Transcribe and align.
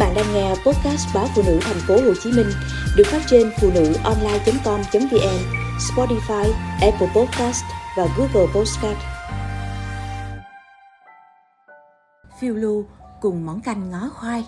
bạn 0.00 0.14
đang 0.14 0.34
nghe 0.34 0.50
podcast 0.50 1.14
báo 1.14 1.26
phụ 1.34 1.42
nữ 1.46 1.58
thành 1.62 1.80
phố 1.86 1.94
Hồ 1.94 2.14
Chí 2.22 2.32
Minh 2.32 2.46
được 2.96 3.04
phát 3.06 3.22
trên 3.26 3.50
phụ 3.60 3.70
nữ 3.74 3.94
online.com.vn, 4.04 5.38
Spotify, 5.78 6.52
Apple 6.80 7.08
Podcast 7.16 7.64
và 7.96 8.06
Google 8.16 8.52
Podcast. 8.54 8.98
Phiêu 12.40 12.54
lưu 12.54 12.84
cùng 13.20 13.46
món 13.46 13.60
canh 13.60 13.90
ngó 13.90 14.08
khoai. 14.14 14.46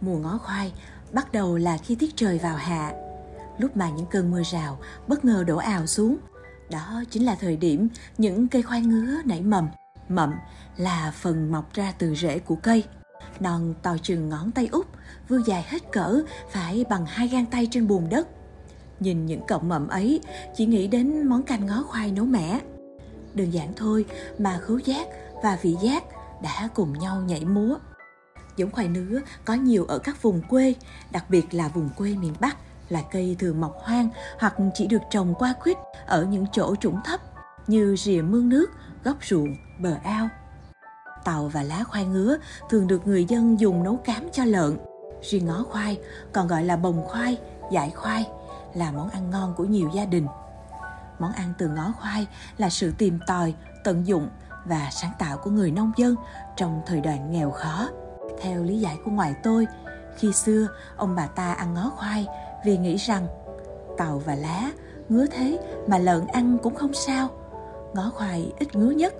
Mùa 0.00 0.18
ngó 0.18 0.38
khoai 0.38 0.72
bắt 1.12 1.32
đầu 1.32 1.56
là 1.56 1.78
khi 1.78 1.94
tiết 1.94 2.16
trời 2.16 2.38
vào 2.38 2.56
hạ, 2.56 2.92
lúc 3.58 3.76
mà 3.76 3.90
những 3.90 4.06
cơn 4.06 4.30
mưa 4.30 4.42
rào 4.52 4.78
bất 5.08 5.24
ngờ 5.24 5.44
đổ 5.46 5.56
ào 5.56 5.86
xuống. 5.86 6.16
Đó 6.70 7.02
chính 7.10 7.24
là 7.26 7.34
thời 7.34 7.56
điểm 7.56 7.88
những 8.18 8.48
cây 8.48 8.62
khoai 8.62 8.80
ngứa 8.80 9.22
nảy 9.24 9.42
mầm. 9.42 9.68
Mầm 10.08 10.32
là 10.76 11.12
phần 11.16 11.52
mọc 11.52 11.74
ra 11.74 11.92
từ 11.98 12.14
rễ 12.14 12.38
của 12.38 12.56
cây 12.56 12.84
non 13.40 13.74
to 13.82 13.96
chừng 14.02 14.28
ngón 14.28 14.50
tay 14.50 14.68
út, 14.72 14.86
vừa 15.28 15.38
dài 15.46 15.64
hết 15.68 15.92
cỡ, 15.92 16.22
phải 16.50 16.84
bằng 16.88 17.06
hai 17.06 17.28
gang 17.28 17.46
tay 17.46 17.68
trên 17.70 17.88
bùn 17.88 18.08
đất. 18.10 18.28
Nhìn 19.00 19.26
những 19.26 19.46
cọng 19.48 19.68
mầm 19.68 19.88
ấy, 19.88 20.20
chỉ 20.56 20.66
nghĩ 20.66 20.86
đến 20.86 21.26
món 21.26 21.42
canh 21.42 21.66
ngó 21.66 21.82
khoai 21.82 22.12
nấu 22.12 22.24
mẻ. 22.24 22.60
Đơn 23.34 23.50
giản 23.50 23.72
thôi 23.76 24.04
mà 24.38 24.58
khứu 24.62 24.78
giác 24.78 25.08
và 25.42 25.58
vị 25.62 25.76
giác 25.82 26.04
đã 26.42 26.68
cùng 26.74 26.98
nhau 26.98 27.22
nhảy 27.22 27.44
múa. 27.44 27.76
Giống 28.56 28.70
khoai 28.70 28.88
nứa 28.88 29.20
có 29.44 29.54
nhiều 29.54 29.84
ở 29.84 29.98
các 29.98 30.22
vùng 30.22 30.42
quê, 30.48 30.74
đặc 31.10 31.24
biệt 31.30 31.54
là 31.54 31.68
vùng 31.68 31.88
quê 31.96 32.14
miền 32.14 32.34
Bắc 32.40 32.56
là 32.88 33.02
cây 33.10 33.36
thường 33.38 33.60
mọc 33.60 33.76
hoang 33.82 34.08
hoặc 34.38 34.54
chỉ 34.74 34.86
được 34.86 35.02
trồng 35.10 35.34
qua 35.34 35.54
khuyết 35.60 35.78
ở 36.06 36.24
những 36.24 36.46
chỗ 36.52 36.76
trũng 36.76 37.00
thấp 37.04 37.20
như 37.66 37.96
rìa 37.98 38.22
mương 38.22 38.48
nước, 38.48 38.70
góc 39.04 39.16
ruộng, 39.22 39.56
bờ 39.78 39.96
ao 40.04 40.28
tàu 41.24 41.48
và 41.48 41.62
lá 41.62 41.84
khoai 41.84 42.04
ngứa 42.04 42.36
thường 42.70 42.86
được 42.86 43.06
người 43.06 43.24
dân 43.24 43.60
dùng 43.60 43.82
nấu 43.82 43.96
cám 43.96 44.28
cho 44.32 44.44
lợn. 44.44 44.76
Riêng 45.22 45.46
ngó 45.46 45.64
khoai, 45.70 45.98
còn 46.32 46.48
gọi 46.48 46.64
là 46.64 46.76
bồng 46.76 47.04
khoai, 47.04 47.38
dại 47.70 47.90
khoai, 47.90 48.26
là 48.74 48.92
món 48.92 49.10
ăn 49.10 49.30
ngon 49.30 49.54
của 49.56 49.64
nhiều 49.64 49.90
gia 49.94 50.04
đình. 50.04 50.26
Món 51.18 51.32
ăn 51.32 51.52
từ 51.58 51.68
ngó 51.68 51.92
khoai 52.00 52.26
là 52.58 52.70
sự 52.70 52.92
tìm 52.98 53.18
tòi, 53.26 53.54
tận 53.84 54.06
dụng 54.06 54.28
và 54.64 54.88
sáng 54.92 55.12
tạo 55.18 55.38
của 55.38 55.50
người 55.50 55.70
nông 55.70 55.92
dân 55.96 56.16
trong 56.56 56.82
thời 56.86 57.00
đoạn 57.00 57.32
nghèo 57.32 57.50
khó. 57.50 57.88
Theo 58.40 58.62
lý 58.62 58.80
giải 58.80 58.98
của 59.04 59.10
ngoại 59.10 59.34
tôi, 59.42 59.66
khi 60.16 60.32
xưa 60.32 60.66
ông 60.96 61.14
bà 61.14 61.26
ta 61.26 61.52
ăn 61.52 61.74
ngó 61.74 61.90
khoai 61.96 62.26
vì 62.64 62.78
nghĩ 62.78 62.96
rằng 62.96 63.26
tàu 63.98 64.18
và 64.18 64.34
lá 64.34 64.70
ngứa 65.08 65.26
thế 65.26 65.58
mà 65.86 65.98
lợn 65.98 66.26
ăn 66.26 66.58
cũng 66.62 66.74
không 66.74 66.94
sao. 66.94 67.28
Ngó 67.94 68.10
khoai 68.14 68.52
ít 68.58 68.76
ngứa 68.76 68.90
nhất, 68.90 69.14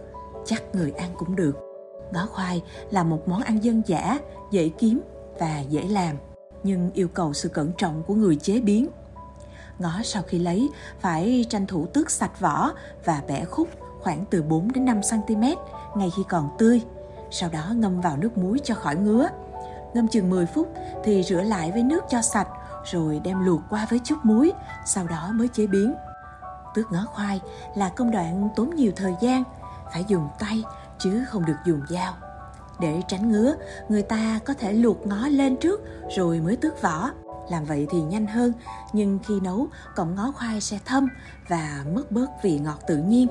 chắc 0.45 0.63
người 0.73 0.91
ăn 0.91 1.11
cũng 1.19 1.37
được. 1.37 1.72
Ngó 2.13 2.27
khoai 2.27 2.63
là 2.91 3.03
một 3.03 3.29
món 3.29 3.43
ăn 3.43 3.65
dân 3.65 3.83
dã, 3.87 4.19
dễ 4.51 4.69
kiếm 4.69 5.01
và 5.39 5.61
dễ 5.61 5.83
làm, 5.89 6.17
nhưng 6.63 6.91
yêu 6.95 7.09
cầu 7.09 7.33
sự 7.33 7.49
cẩn 7.49 7.73
trọng 7.79 8.03
của 8.03 8.15
người 8.15 8.37
chế 8.37 8.61
biến. 8.61 8.89
Ngó 9.79 10.01
sau 10.05 10.23
khi 10.23 10.39
lấy 10.39 10.71
phải 11.01 11.47
tranh 11.49 11.67
thủ 11.67 11.87
tước 11.87 12.11
sạch 12.11 12.41
vỏ 12.41 12.71
và 13.05 13.23
bẻ 13.29 13.45
khúc 13.45 13.69
khoảng 14.01 14.25
từ 14.31 14.43
4 14.43 14.73
đến 14.73 14.85
5 14.85 15.01
cm 15.11 15.43
ngay 15.95 16.11
khi 16.17 16.23
còn 16.29 16.51
tươi. 16.59 16.83
Sau 17.31 17.51
đó 17.51 17.73
ngâm 17.75 18.01
vào 18.01 18.17
nước 18.17 18.39
muối 18.39 18.61
cho 18.65 18.75
khỏi 18.75 18.97
ngứa. 18.97 19.29
Ngâm 19.95 20.09
chừng 20.09 20.31
10 20.31 20.47
phút 20.47 20.69
thì 21.05 21.23
rửa 21.23 21.41
lại 21.41 21.73
với 21.73 21.83
nước 21.83 22.05
cho 22.09 22.23
sạch 22.23 22.49
rồi 22.85 23.21
đem 23.25 23.45
luộc 23.45 23.61
qua 23.71 23.87
với 23.91 24.01
chút 24.05 24.19
muối, 24.23 24.53
sau 24.87 25.07
đó 25.07 25.31
mới 25.35 25.49
chế 25.49 25.67
biến. 25.67 25.95
Tước 26.75 26.93
ngó 26.93 27.05
khoai 27.07 27.41
là 27.75 27.89
công 27.89 28.11
đoạn 28.11 28.49
tốn 28.57 28.77
nhiều 28.77 28.93
thời 28.97 29.15
gian, 29.21 29.45
phải 29.93 30.05
dùng 30.09 30.29
tay 30.39 30.65
chứ 31.03 31.25
không 31.29 31.45
được 31.45 31.57
dùng 31.65 31.81
dao. 31.89 32.15
Để 32.81 33.03
tránh 33.09 33.33
ngứa, 33.33 33.55
người 33.89 34.03
ta 34.03 34.41
có 34.45 34.55
thể 34.55 34.73
luộc 34.73 35.07
ngó 35.07 35.29
lên 35.29 35.57
trước 35.57 35.81
rồi 36.17 36.41
mới 36.41 36.57
tước 36.57 36.83
vỏ. 36.83 37.11
Làm 37.51 37.65
vậy 37.65 37.87
thì 37.91 38.03
nhanh 38.03 38.27
hơn, 38.27 38.53
nhưng 38.93 39.19
khi 39.27 39.41
nấu, 39.41 39.67
cọng 39.97 40.15
ngó 40.15 40.33
khoai 40.33 40.61
sẽ 40.61 40.79
thâm 40.85 41.09
và 41.49 41.85
mất 41.95 42.13
bớt 42.13 42.27
vị 42.43 42.59
ngọt 42.59 42.79
tự 42.87 42.97
nhiên. 42.97 43.29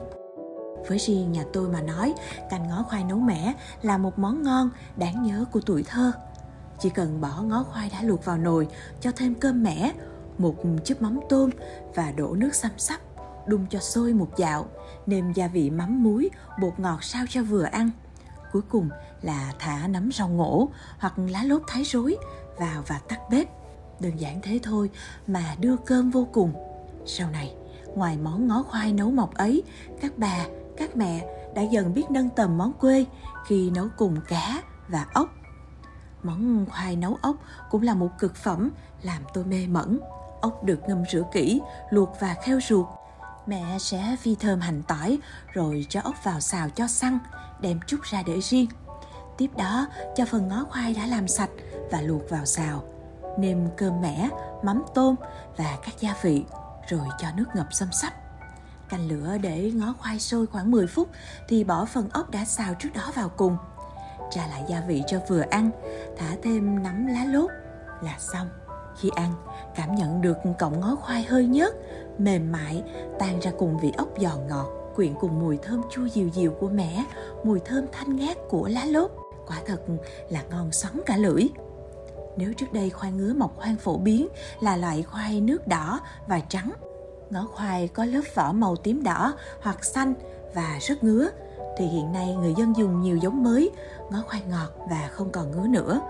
Với 0.87 0.97
riêng 0.97 1.31
nhà 1.31 1.43
tôi 1.53 1.69
mà 1.69 1.81
nói, 1.81 2.13
canh 2.49 2.67
ngó 2.67 2.83
khoai 2.83 3.03
nấu 3.03 3.19
mẻ 3.19 3.53
là 3.81 3.97
một 3.97 4.19
món 4.19 4.43
ngon, 4.43 4.69
đáng 4.95 5.23
nhớ 5.23 5.45
của 5.51 5.61
tuổi 5.65 5.83
thơ. 5.87 6.11
Chỉ 6.79 6.89
cần 6.89 7.21
bỏ 7.21 7.41
ngó 7.41 7.63
khoai 7.63 7.89
đã 7.89 8.01
luộc 8.03 8.25
vào 8.25 8.37
nồi, 8.37 8.67
cho 9.01 9.11
thêm 9.15 9.35
cơm 9.35 9.63
mẻ, 9.63 9.91
một 10.37 10.55
chút 10.85 11.01
mắm 11.01 11.19
tôm 11.29 11.49
và 11.95 12.11
đổ 12.11 12.33
nước 12.33 12.55
xăm 12.55 12.71
sắp 12.77 13.01
đun 13.47 13.65
cho 13.69 13.79
sôi 13.79 14.13
một 14.13 14.37
dạo, 14.37 14.65
nêm 15.05 15.33
gia 15.33 15.47
vị 15.47 15.69
mắm 15.69 16.03
muối, 16.03 16.29
bột 16.61 16.73
ngọt 16.77 17.03
sao 17.03 17.25
cho 17.29 17.43
vừa 17.43 17.63
ăn. 17.63 17.89
Cuối 18.51 18.61
cùng 18.69 18.89
là 19.21 19.53
thả 19.59 19.87
nấm 19.87 20.11
rau 20.11 20.29
ngổ 20.29 20.69
hoặc 20.99 21.13
lá 21.17 21.43
lốt 21.43 21.61
thái 21.67 21.83
rối 21.83 22.17
vào 22.59 22.83
và 22.87 22.99
tắt 23.07 23.19
bếp. 23.29 23.47
Đơn 23.99 24.19
giản 24.19 24.41
thế 24.41 24.59
thôi 24.63 24.89
mà 25.27 25.55
đưa 25.59 25.75
cơm 25.77 26.09
vô 26.09 26.27
cùng. 26.31 26.53
Sau 27.05 27.29
này, 27.29 27.55
ngoài 27.95 28.17
món 28.17 28.47
ngó 28.47 28.63
khoai 28.63 28.93
nấu 28.93 29.11
mọc 29.11 29.33
ấy, 29.33 29.63
các 30.01 30.11
bà, 30.17 30.45
các 30.77 30.95
mẹ 30.95 31.27
đã 31.55 31.61
dần 31.61 31.93
biết 31.93 32.11
nâng 32.11 32.29
tầm 32.29 32.57
món 32.57 32.73
quê 32.73 33.05
khi 33.47 33.69
nấu 33.69 33.87
cùng 33.97 34.17
cá 34.27 34.61
và 34.87 35.05
ốc. 35.13 35.29
Món 36.23 36.65
khoai 36.69 36.95
nấu 36.95 37.17
ốc 37.21 37.35
cũng 37.69 37.81
là 37.81 37.93
một 37.93 38.09
cực 38.19 38.35
phẩm 38.35 38.69
làm 39.01 39.21
tôi 39.33 39.45
mê 39.45 39.67
mẩn. 39.67 39.99
Ốc 40.41 40.63
được 40.63 40.79
ngâm 40.87 41.03
rửa 41.11 41.23
kỹ, 41.31 41.61
luộc 41.89 42.09
và 42.19 42.35
kheo 42.43 42.59
ruột, 42.67 42.87
Mẹ 43.45 43.77
sẽ 43.79 44.15
phi 44.19 44.35
thơm 44.35 44.59
hành 44.59 44.83
tỏi 44.87 45.19
rồi 45.53 45.85
cho 45.89 46.01
ốc 46.03 46.15
vào 46.23 46.39
xào 46.39 46.69
cho 46.69 46.87
săn, 46.87 47.19
đem 47.59 47.79
chút 47.87 47.97
ra 48.03 48.23
để 48.25 48.39
riêng. 48.41 48.67
Tiếp 49.37 49.49
đó 49.57 49.87
cho 50.15 50.25
phần 50.25 50.47
ngó 50.47 50.65
khoai 50.69 50.93
đã 50.93 51.05
làm 51.05 51.27
sạch 51.27 51.49
và 51.91 52.01
luộc 52.01 52.29
vào 52.29 52.45
xào. 52.45 52.83
Nêm 53.37 53.67
cơm 53.77 54.01
mẻ, 54.01 54.29
mắm 54.63 54.83
tôm 54.95 55.15
và 55.57 55.77
các 55.83 55.99
gia 55.99 56.15
vị 56.21 56.45
rồi 56.89 57.07
cho 57.19 57.27
nước 57.35 57.45
ngập 57.55 57.67
xâm 57.73 57.91
sắp. 57.91 58.13
Canh 58.89 59.07
lửa 59.07 59.37
để 59.41 59.71
ngó 59.75 59.93
khoai 59.99 60.19
sôi 60.19 60.47
khoảng 60.47 60.71
10 60.71 60.87
phút 60.87 61.09
thì 61.47 61.63
bỏ 61.63 61.85
phần 61.85 62.09
ốc 62.13 62.29
đã 62.29 62.45
xào 62.45 62.73
trước 62.73 62.89
đó 62.93 63.11
vào 63.15 63.29
cùng. 63.29 63.57
Tra 64.31 64.47
lại 64.47 64.63
gia 64.69 64.81
vị 64.87 65.03
cho 65.07 65.19
vừa 65.27 65.41
ăn, 65.41 65.71
thả 66.17 66.35
thêm 66.43 66.83
nấm 66.83 67.07
lá 67.07 67.25
lốt 67.25 67.51
là 68.01 68.15
xong. 68.19 68.49
Khi 69.01 69.09
ăn, 69.15 69.33
cảm 69.75 69.95
nhận 69.95 70.21
được 70.21 70.37
cọng 70.59 70.79
ngó 70.79 70.95
khoai 70.95 71.23
hơi 71.23 71.45
nhớt, 71.45 71.75
mềm 72.17 72.51
mại, 72.51 72.83
tan 73.19 73.39
ra 73.39 73.51
cùng 73.57 73.77
vị 73.77 73.91
ốc 73.97 74.07
giòn 74.17 74.47
ngọt, 74.49 74.67
quyện 74.95 75.13
cùng 75.19 75.39
mùi 75.39 75.57
thơm 75.57 75.81
chua 75.89 76.05
dịu 76.05 76.27
dịu 76.27 76.51
của 76.59 76.69
mẻ, 76.69 77.03
mùi 77.43 77.59
thơm 77.59 77.85
thanh 77.91 78.15
ngát 78.15 78.37
của 78.49 78.67
lá 78.67 78.85
lốt. 78.85 79.11
Quả 79.47 79.57
thật 79.65 79.81
là 80.29 80.43
ngon 80.49 80.71
xoắn 80.71 81.01
cả 81.05 81.17
lưỡi. 81.17 81.43
Nếu 82.37 82.53
trước 82.53 82.73
đây 82.73 82.89
khoai 82.89 83.11
ngứa 83.11 83.33
mọc 83.33 83.57
hoang 83.57 83.75
phổ 83.75 83.97
biến 83.97 84.27
là 84.59 84.77
loại 84.77 85.03
khoai 85.03 85.41
nước 85.41 85.67
đỏ 85.67 85.99
và 86.27 86.39
trắng, 86.39 86.71
ngó 87.29 87.47
khoai 87.53 87.87
có 87.87 88.05
lớp 88.05 88.21
vỏ 88.35 88.51
màu 88.51 88.75
tím 88.75 89.03
đỏ 89.03 89.33
hoặc 89.61 89.85
xanh 89.85 90.13
và 90.53 90.77
rất 90.81 91.03
ngứa, 91.03 91.29
thì 91.77 91.85
hiện 91.85 92.11
nay 92.11 92.35
người 92.35 92.53
dân 92.57 92.73
dùng 92.77 93.01
nhiều 93.01 93.17
giống 93.17 93.43
mới, 93.43 93.71
ngó 94.11 94.23
khoai 94.27 94.41
ngọt 94.49 94.69
và 94.89 95.09
không 95.11 95.31
còn 95.31 95.51
ngứa 95.51 95.67
nữa. 95.67 96.01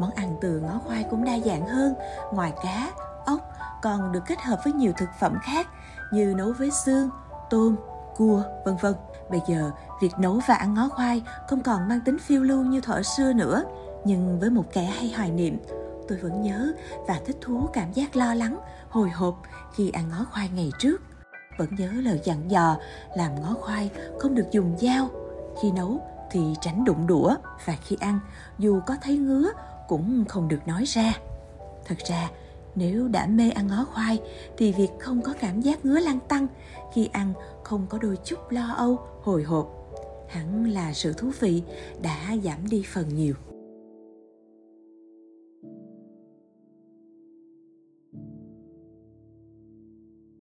Món 0.00 0.10
ăn 0.10 0.36
từ 0.40 0.60
ngó 0.60 0.80
khoai 0.86 1.04
cũng 1.10 1.24
đa 1.24 1.38
dạng 1.44 1.66
hơn, 1.66 1.94
ngoài 2.32 2.52
cá, 2.62 2.90
ốc 3.26 3.40
còn 3.82 4.12
được 4.12 4.22
kết 4.26 4.40
hợp 4.40 4.60
với 4.64 4.72
nhiều 4.72 4.92
thực 4.96 5.08
phẩm 5.20 5.38
khác 5.42 5.66
như 6.12 6.34
nấu 6.36 6.52
với 6.52 6.70
xương, 6.70 7.10
tôm, 7.50 7.76
cua, 8.16 8.42
vân 8.64 8.76
vân. 8.76 8.94
Bây 9.30 9.40
giờ, 9.46 9.70
việc 10.00 10.12
nấu 10.18 10.40
và 10.46 10.54
ăn 10.54 10.74
ngó 10.74 10.88
khoai 10.88 11.22
không 11.48 11.62
còn 11.62 11.88
mang 11.88 12.00
tính 12.00 12.18
phiêu 12.18 12.42
lưu 12.42 12.62
như 12.64 12.80
thuở 12.80 13.02
xưa 13.02 13.32
nữa. 13.32 13.64
Nhưng 14.04 14.40
với 14.40 14.50
một 14.50 14.64
kẻ 14.72 14.84
hay 14.84 15.12
hoài 15.16 15.30
niệm, 15.30 15.58
tôi 16.08 16.18
vẫn 16.18 16.42
nhớ 16.42 16.72
và 17.08 17.20
thích 17.26 17.36
thú 17.40 17.68
cảm 17.72 17.92
giác 17.92 18.16
lo 18.16 18.34
lắng, 18.34 18.58
hồi 18.88 19.10
hộp 19.10 19.34
khi 19.74 19.90
ăn 19.90 20.08
ngó 20.08 20.26
khoai 20.32 20.48
ngày 20.48 20.70
trước. 20.78 21.02
Vẫn 21.58 21.68
nhớ 21.78 21.88
lời 21.92 22.20
dặn 22.24 22.50
dò 22.50 22.76
làm 23.16 23.42
ngó 23.42 23.54
khoai 23.60 23.90
không 24.18 24.34
được 24.34 24.46
dùng 24.50 24.76
dao. 24.78 25.08
Khi 25.62 25.70
nấu 25.70 26.00
thì 26.30 26.54
tránh 26.60 26.84
đụng 26.84 27.06
đũa 27.06 27.34
và 27.64 27.74
khi 27.82 27.96
ăn 28.00 28.20
dù 28.58 28.80
có 28.86 28.96
thấy 29.02 29.18
ngứa 29.18 29.50
cũng 29.88 30.24
không 30.28 30.48
được 30.48 30.60
nói 30.66 30.84
ra. 30.86 31.12
Thật 31.84 31.98
ra, 32.08 32.30
nếu 32.74 33.08
đã 33.08 33.26
mê 33.26 33.50
ăn 33.50 33.66
ngó 33.66 33.84
khoai 33.84 34.20
thì 34.56 34.72
việc 34.72 34.90
không 35.00 35.22
có 35.22 35.34
cảm 35.40 35.60
giác 35.60 35.84
ngứa 35.84 36.00
lăn 36.00 36.18
tăng 36.28 36.46
khi 36.94 37.08
ăn 37.12 37.32
không 37.64 37.86
có 37.90 37.98
đôi 37.98 38.16
chút 38.24 38.38
lo 38.50 38.72
âu, 38.76 38.98
hồi 39.22 39.42
hộp 39.42 39.76
hẳn 40.28 40.70
là 40.70 40.92
sự 40.92 41.12
thú 41.12 41.30
vị 41.40 41.62
đã 42.02 42.36
giảm 42.44 42.68
đi 42.68 42.84
phần 42.92 43.08
nhiều. 43.08 43.34